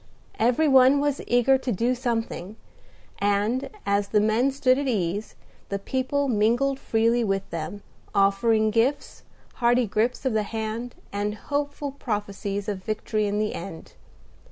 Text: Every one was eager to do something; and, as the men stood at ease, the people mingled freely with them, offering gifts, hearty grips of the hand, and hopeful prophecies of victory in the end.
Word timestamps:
Every 0.39 0.67
one 0.67 0.99
was 0.99 1.21
eager 1.27 1.59
to 1.59 1.71
do 1.71 1.93
something; 1.93 2.55
and, 3.19 3.69
as 3.85 4.07
the 4.07 4.19
men 4.19 4.49
stood 4.49 4.79
at 4.79 4.87
ease, 4.87 5.35
the 5.69 5.77
people 5.77 6.27
mingled 6.27 6.79
freely 6.79 7.23
with 7.23 7.47
them, 7.51 7.83
offering 8.15 8.71
gifts, 8.71 9.21
hearty 9.57 9.85
grips 9.85 10.25
of 10.25 10.33
the 10.33 10.41
hand, 10.41 10.95
and 11.13 11.35
hopeful 11.35 11.91
prophecies 11.91 12.67
of 12.67 12.83
victory 12.83 13.27
in 13.27 13.37
the 13.37 13.53
end. 13.53 13.93